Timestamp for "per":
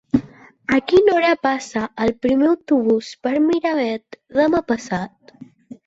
3.27-3.37